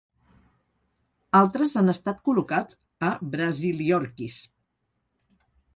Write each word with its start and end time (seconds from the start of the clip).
Altres 1.41 1.75
han 1.81 1.93
estat 1.95 2.25
col·locats 2.31 2.81
a 3.11 3.15
"Brasiliorchis". 3.37 4.43